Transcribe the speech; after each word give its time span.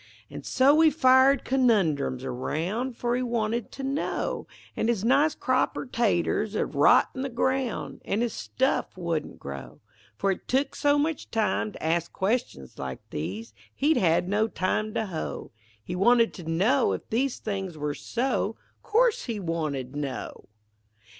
An' 0.31 0.41
so' 0.41 0.79
he 0.79 0.89
fired 0.89 1.45
conundrums 1.45 2.23
aroun', 2.23 2.91
For 2.91 3.15
he 3.15 3.21
wanted 3.21 3.71
to 3.73 3.83
know; 3.83 4.47
An' 4.75 4.87
his 4.87 5.05
nice 5.05 5.35
crop 5.35 5.77
er 5.77 5.85
taters 5.85 6.55
'ud 6.55 6.73
rot 6.73 7.11
in 7.13 7.21
the 7.21 7.29
groun', 7.29 8.01
An' 8.03 8.21
his 8.21 8.33
stuff 8.33 8.97
wouldn't 8.97 9.37
grow; 9.37 9.79
For 10.17 10.31
it 10.31 10.47
took 10.47 10.73
so 10.75 10.97
much 10.97 11.29
time 11.29 11.73
to 11.73 11.83
ask 11.83 12.11
questions 12.11 12.79
like 12.79 13.07
these, 13.11 13.53
He'd 13.75 13.95
no 14.27 14.47
time 14.47 14.95
to 14.95 15.05
hoe; 15.05 15.51
He 15.83 15.95
wanted 15.95 16.33
to 16.33 16.49
know 16.49 16.93
if 16.93 17.07
these 17.11 17.37
things 17.37 17.77
were 17.77 17.93
so, 17.93 18.55
Course 18.81 19.25
he 19.25 19.39
wanted 19.39 19.95
know. 19.95 20.45